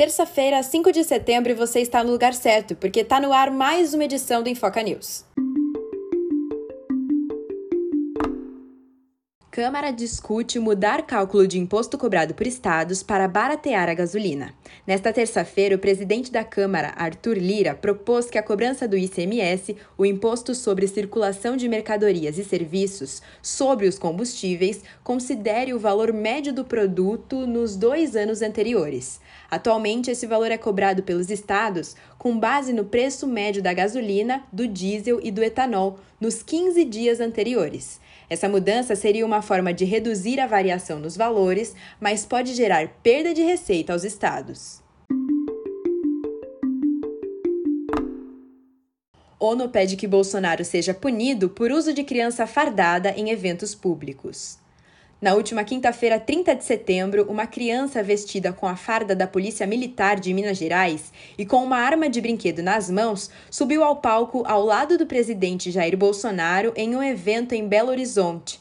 Terça-feira, 0.00 0.62
5 0.62 0.92
de 0.92 1.04
setembro, 1.04 1.54
você 1.54 1.80
está 1.80 2.02
no 2.02 2.10
lugar 2.10 2.32
certo, 2.32 2.74
porque 2.74 3.00
está 3.00 3.20
no 3.20 3.34
ar 3.34 3.50
mais 3.50 3.92
uma 3.92 4.04
edição 4.04 4.42
do 4.42 4.48
Infoca 4.48 4.82
News. 4.82 5.26
Câmara 9.52 9.90
discute 9.90 10.60
mudar 10.60 11.02
cálculo 11.02 11.44
de 11.44 11.58
imposto 11.58 11.98
cobrado 11.98 12.32
por 12.34 12.46
estados 12.46 13.02
para 13.02 13.26
baratear 13.26 13.88
a 13.88 13.94
gasolina. 13.94 14.54
Nesta 14.86 15.12
terça-feira, 15.12 15.74
o 15.74 15.78
presidente 15.80 16.30
da 16.30 16.44
Câmara, 16.44 16.92
Arthur 16.94 17.36
Lira, 17.36 17.74
propôs 17.74 18.30
que 18.30 18.38
a 18.38 18.44
cobrança 18.44 18.86
do 18.86 18.96
ICMS, 18.96 19.76
o 19.98 20.06
Imposto 20.06 20.54
sobre 20.54 20.86
Circulação 20.86 21.56
de 21.56 21.68
Mercadorias 21.68 22.38
e 22.38 22.44
Serviços, 22.44 23.22
sobre 23.42 23.88
os 23.88 23.98
combustíveis, 23.98 24.84
considere 25.02 25.74
o 25.74 25.80
valor 25.80 26.12
médio 26.12 26.52
do 26.52 26.64
produto 26.64 27.44
nos 27.44 27.74
dois 27.74 28.14
anos 28.14 28.42
anteriores. 28.42 29.20
Atualmente, 29.50 30.12
esse 30.12 30.28
valor 30.28 30.52
é 30.52 30.58
cobrado 30.58 31.02
pelos 31.02 31.28
estados 31.28 31.96
com 32.16 32.38
base 32.38 32.72
no 32.72 32.84
preço 32.84 33.26
médio 33.26 33.60
da 33.60 33.72
gasolina, 33.72 34.44
do 34.52 34.68
diesel 34.68 35.18
e 35.20 35.32
do 35.32 35.42
etanol 35.42 35.98
nos 36.20 36.40
15 36.40 36.84
dias 36.84 37.18
anteriores. 37.18 37.98
Essa 38.30 38.48
mudança 38.48 38.94
seria 38.94 39.26
uma 39.26 39.42
forma 39.42 39.74
de 39.74 39.84
reduzir 39.84 40.38
a 40.38 40.46
variação 40.46 41.00
nos 41.00 41.16
valores, 41.16 41.74
mas 42.00 42.24
pode 42.24 42.54
gerar 42.54 42.86
perda 43.02 43.34
de 43.34 43.42
receita 43.42 43.92
aos 43.92 44.04
estados. 44.04 44.80
ONU 49.40 49.68
pede 49.70 49.96
que 49.96 50.06
Bolsonaro 50.06 50.64
seja 50.64 50.94
punido 50.94 51.48
por 51.48 51.72
uso 51.72 51.92
de 51.92 52.04
criança 52.04 52.46
fardada 52.46 53.10
em 53.16 53.30
eventos 53.30 53.74
públicos. 53.74 54.58
Na 55.20 55.34
última 55.34 55.62
quinta-feira, 55.64 56.18
30 56.18 56.54
de 56.54 56.64
setembro, 56.64 57.26
uma 57.28 57.46
criança 57.46 58.02
vestida 58.02 58.54
com 58.54 58.66
a 58.66 58.74
farda 58.74 59.14
da 59.14 59.26
Polícia 59.26 59.66
Militar 59.66 60.18
de 60.18 60.32
Minas 60.32 60.56
Gerais 60.56 61.12
e 61.36 61.44
com 61.44 61.62
uma 61.62 61.76
arma 61.76 62.08
de 62.08 62.22
brinquedo 62.22 62.62
nas 62.62 62.88
mãos 62.88 63.30
subiu 63.50 63.84
ao 63.84 63.96
palco 63.96 64.42
ao 64.46 64.64
lado 64.64 64.96
do 64.96 65.04
presidente 65.04 65.70
Jair 65.70 65.94
Bolsonaro 65.94 66.72
em 66.74 66.96
um 66.96 67.02
evento 67.02 67.54
em 67.54 67.68
Belo 67.68 67.90
Horizonte. 67.90 68.60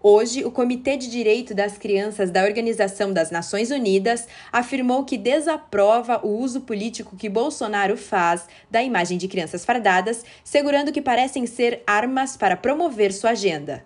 Hoje, 0.00 0.44
o 0.44 0.52
Comitê 0.52 0.96
de 0.96 1.10
Direito 1.10 1.52
das 1.52 1.76
Crianças 1.76 2.30
da 2.30 2.44
Organização 2.44 3.12
das 3.12 3.32
Nações 3.32 3.72
Unidas 3.72 4.28
afirmou 4.52 5.04
que 5.04 5.18
desaprova 5.18 6.24
o 6.24 6.38
uso 6.38 6.60
político 6.60 7.16
que 7.16 7.28
Bolsonaro 7.28 7.96
faz 7.96 8.46
da 8.70 8.80
imagem 8.80 9.18
de 9.18 9.26
crianças 9.26 9.64
fardadas, 9.64 10.24
segurando 10.44 10.92
que 10.92 11.02
parecem 11.02 11.46
ser 11.46 11.82
armas 11.84 12.36
para 12.36 12.56
promover 12.56 13.12
sua 13.12 13.30
agenda. 13.30 13.82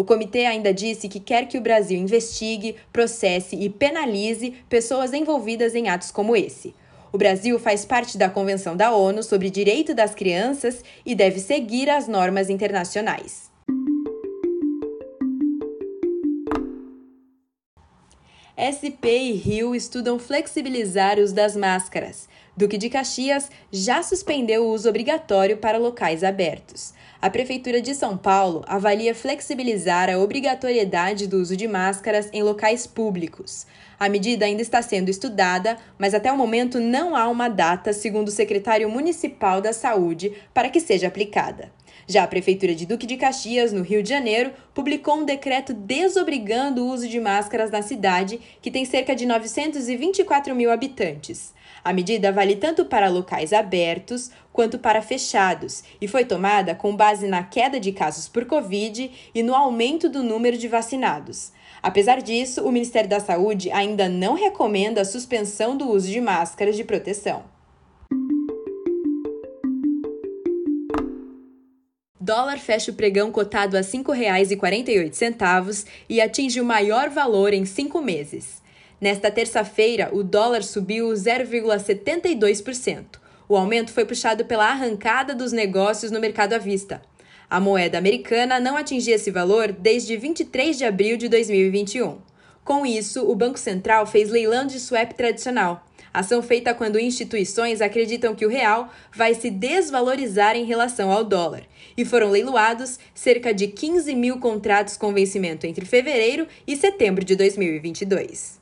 O 0.00 0.04
comitê 0.04 0.46
ainda 0.46 0.72
disse 0.72 1.10
que 1.10 1.20
quer 1.20 1.46
que 1.46 1.58
o 1.58 1.60
Brasil 1.60 2.00
investigue, 2.00 2.74
processe 2.90 3.54
e 3.54 3.68
penalize 3.68 4.54
pessoas 4.66 5.12
envolvidas 5.12 5.74
em 5.74 5.90
atos 5.90 6.10
como 6.10 6.34
esse. 6.34 6.74
O 7.12 7.18
Brasil 7.18 7.58
faz 7.58 7.84
parte 7.84 8.16
da 8.16 8.30
Convenção 8.30 8.74
da 8.74 8.94
ONU 8.94 9.22
sobre 9.22 9.50
Direito 9.50 9.92
das 9.94 10.14
Crianças 10.14 10.82
e 11.04 11.14
deve 11.14 11.38
seguir 11.38 11.90
as 11.90 12.08
normas 12.08 12.48
internacionais. 12.48 13.50
SP 18.56 19.06
e 19.06 19.32
Rio 19.32 19.74
estudam 19.74 20.18
flexibilizar 20.18 21.18
o 21.18 21.22
uso 21.22 21.34
das 21.34 21.54
máscaras. 21.54 22.26
Duque 22.56 22.76
de 22.76 22.90
Caxias 22.90 23.48
já 23.70 24.02
suspendeu 24.02 24.64
o 24.64 24.72
uso 24.72 24.88
obrigatório 24.88 25.56
para 25.56 25.78
locais 25.78 26.24
abertos. 26.24 26.92
A 27.22 27.30
Prefeitura 27.30 27.80
de 27.80 27.94
São 27.94 28.16
Paulo 28.16 28.64
avalia 28.66 29.14
flexibilizar 29.14 30.08
a 30.08 30.18
obrigatoriedade 30.18 31.26
do 31.26 31.38
uso 31.38 31.56
de 31.56 31.68
máscaras 31.68 32.28
em 32.32 32.42
locais 32.42 32.86
públicos. 32.86 33.66
A 33.98 34.08
medida 34.08 34.46
ainda 34.46 34.62
está 34.62 34.80
sendo 34.80 35.10
estudada, 35.10 35.76
mas 35.98 36.14
até 36.14 36.32
o 36.32 36.36
momento 36.36 36.80
não 36.80 37.14
há 37.14 37.28
uma 37.28 37.48
data, 37.48 37.92
segundo 37.92 38.28
o 38.28 38.32
secretário 38.32 38.88
municipal 38.88 39.60
da 39.60 39.74
Saúde, 39.74 40.32
para 40.54 40.70
que 40.70 40.80
seja 40.80 41.08
aplicada. 41.08 41.70
Já 42.06 42.24
a 42.24 42.26
Prefeitura 42.26 42.74
de 42.74 42.86
Duque 42.86 43.06
de 43.06 43.16
Caxias, 43.18 43.72
no 43.72 43.82
Rio 43.82 44.02
de 44.02 44.08
Janeiro, 44.08 44.52
publicou 44.74 45.18
um 45.18 45.24
decreto 45.24 45.72
desobrigando 45.74 46.82
o 46.82 46.88
uso 46.88 47.06
de 47.06 47.20
máscaras 47.20 47.70
na 47.70 47.82
cidade, 47.82 48.40
que 48.62 48.70
tem 48.70 48.84
cerca 48.84 49.14
de 49.14 49.26
924 49.26 50.54
mil 50.54 50.72
habitantes. 50.72 51.52
A 51.84 51.92
medida 51.92 52.32
vale 52.32 52.56
tanto 52.56 52.84
para 52.84 53.08
locais 53.08 53.52
abertos 53.52 54.30
quanto 54.52 54.78
para 54.78 55.02
fechados 55.02 55.82
e 56.00 56.08
foi 56.08 56.24
tomada 56.24 56.74
com 56.74 56.94
base 56.94 57.26
na 57.26 57.42
queda 57.42 57.80
de 57.80 57.92
casos 57.92 58.28
por 58.28 58.44
Covid 58.44 59.10
e 59.34 59.42
no 59.42 59.54
aumento 59.54 60.08
do 60.08 60.22
número 60.22 60.58
de 60.58 60.68
vacinados. 60.68 61.52
Apesar 61.82 62.20
disso, 62.20 62.62
o 62.62 62.70
Ministério 62.70 63.08
da 63.08 63.20
Saúde 63.20 63.70
ainda 63.70 64.08
não 64.08 64.34
recomenda 64.34 65.00
a 65.00 65.04
suspensão 65.04 65.76
do 65.76 65.88
uso 65.88 66.08
de 66.08 66.20
máscaras 66.20 66.76
de 66.76 66.84
proteção. 66.84 67.44
Dólar 72.20 72.58
fecha 72.58 72.92
o 72.92 72.94
pregão 72.94 73.32
cotado 73.32 73.78
a 73.78 73.80
R$ 73.80 73.86
5,48 73.86 75.86
e 76.08 76.20
atinge 76.20 76.60
o 76.60 76.64
maior 76.64 77.08
valor 77.08 77.54
em 77.54 77.64
cinco 77.64 78.02
meses. 78.02 78.59
Nesta 79.00 79.30
terça-feira, 79.30 80.10
o 80.12 80.22
dólar 80.22 80.62
subiu 80.62 81.08
0,72%. 81.08 83.18
O 83.48 83.56
aumento 83.56 83.92
foi 83.92 84.04
puxado 84.04 84.44
pela 84.44 84.68
arrancada 84.68 85.34
dos 85.34 85.52
negócios 85.52 86.12
no 86.12 86.20
mercado 86.20 86.52
à 86.52 86.58
vista. 86.58 87.00
A 87.48 87.58
moeda 87.58 87.96
americana 87.96 88.60
não 88.60 88.76
atingia 88.76 89.14
esse 89.14 89.30
valor 89.30 89.72
desde 89.72 90.16
23 90.16 90.76
de 90.76 90.84
abril 90.84 91.16
de 91.16 91.28
2021. 91.28 92.18
Com 92.62 92.84
isso, 92.84 93.28
o 93.28 93.34
Banco 93.34 93.58
Central 93.58 94.06
fez 94.06 94.28
leilão 94.28 94.66
de 94.66 94.78
swap 94.78 95.14
tradicional, 95.14 95.84
ação 96.12 96.42
feita 96.42 96.74
quando 96.74 97.00
instituições 97.00 97.80
acreditam 97.80 98.34
que 98.34 98.44
o 98.44 98.50
real 98.50 98.90
vai 99.12 99.34
se 99.34 99.50
desvalorizar 99.50 100.54
em 100.54 100.64
relação 100.64 101.10
ao 101.10 101.24
dólar. 101.24 101.62
E 101.96 102.04
foram 102.04 102.30
leiloados 102.30 102.98
cerca 103.14 103.52
de 103.52 103.66
15 103.66 104.14
mil 104.14 104.38
contratos 104.38 104.96
com 104.96 105.12
vencimento 105.12 105.66
entre 105.66 105.86
fevereiro 105.86 106.46
e 106.66 106.76
setembro 106.76 107.24
de 107.24 107.34
2022. 107.34 108.59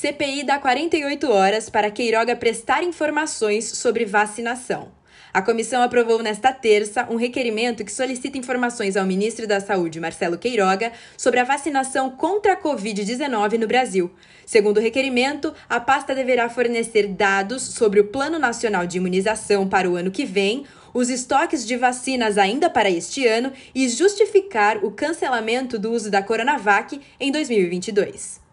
CPI 0.00 0.42
dá 0.42 0.58
48 0.58 1.30
horas 1.30 1.70
para 1.70 1.88
Queiroga 1.88 2.34
prestar 2.34 2.82
informações 2.82 3.64
sobre 3.64 4.04
vacinação. 4.04 4.90
A 5.32 5.40
comissão 5.40 5.82
aprovou 5.82 6.20
nesta 6.20 6.52
terça 6.52 7.06
um 7.08 7.14
requerimento 7.14 7.84
que 7.84 7.92
solicita 7.92 8.36
informações 8.36 8.96
ao 8.96 9.06
ministro 9.06 9.46
da 9.46 9.60
Saúde, 9.60 10.00
Marcelo 10.00 10.36
Queiroga, 10.36 10.90
sobre 11.16 11.38
a 11.38 11.44
vacinação 11.44 12.10
contra 12.10 12.54
a 12.54 12.60
Covid-19 12.60 13.56
no 13.56 13.68
Brasil. 13.68 14.10
Segundo 14.44 14.78
o 14.78 14.82
requerimento, 14.82 15.54
a 15.68 15.78
pasta 15.78 16.12
deverá 16.12 16.48
fornecer 16.48 17.06
dados 17.06 17.62
sobre 17.62 18.00
o 18.00 18.08
Plano 18.08 18.38
Nacional 18.38 18.88
de 18.88 18.98
Imunização 18.98 19.68
para 19.68 19.88
o 19.88 19.94
ano 19.94 20.10
que 20.10 20.24
vem, 20.24 20.64
os 20.92 21.08
estoques 21.08 21.64
de 21.64 21.76
vacinas 21.76 22.36
ainda 22.36 22.68
para 22.68 22.90
este 22.90 23.28
ano 23.28 23.52
e 23.72 23.88
justificar 23.88 24.84
o 24.84 24.90
cancelamento 24.90 25.78
do 25.78 25.92
uso 25.92 26.10
da 26.10 26.20
Coronavac 26.20 27.00
em 27.20 27.30
2022. 27.30 28.43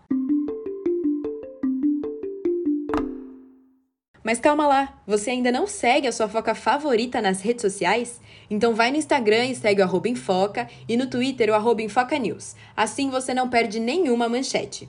Mas 4.24 4.40
calma 4.40 4.68
lá, 4.68 5.02
você 5.06 5.32
ainda 5.32 5.52
não 5.52 5.66
segue 5.66 6.08
a 6.08 6.12
sua 6.12 6.30
foca 6.30 6.54
favorita 6.54 7.22
nas 7.22 7.42
redes 7.42 7.62
sociais? 7.62 8.22
Então 8.50 8.76
vai 8.76 8.92
no 8.92 8.98
Instagram 8.98 9.46
e 9.46 9.56
segue 9.56 9.82
o 9.82 9.84
arroba 9.84 10.10
Infoca 10.10 10.68
e 10.88 10.96
no 10.96 11.08
Twitter 11.08 11.50
o 11.50 11.56
arroba 11.56 11.82
News. 12.20 12.56
Assim 12.76 13.10
você 13.10 13.34
não 13.34 13.50
perde 13.50 13.80
nenhuma 13.80 14.30
manchete. 14.30 14.88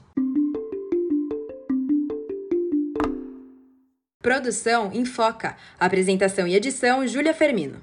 Produção 4.20 4.90
Infoca. 4.92 5.56
Apresentação 5.80 6.46
e 6.46 6.54
edição 6.54 7.06
Júlia 7.06 7.34
Fermino. 7.34 7.82